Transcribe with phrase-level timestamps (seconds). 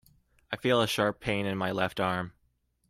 [0.51, 2.33] I feel a sharp pain in my left arm.